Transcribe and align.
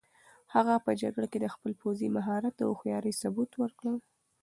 هغه 0.53 0.75
په 0.85 0.91
جګړه 1.01 1.27
کې 1.31 1.39
د 1.41 1.47
خپل 1.53 1.71
پوځي 1.81 2.07
مهارت 2.17 2.55
او 2.65 2.69
هوښیارۍ 2.73 3.13
ثبوت 3.21 3.51
ورکړ. 3.57 3.85